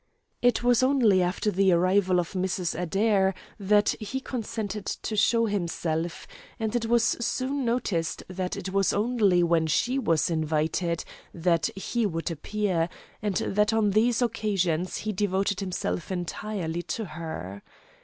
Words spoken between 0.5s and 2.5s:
was only after the arrival of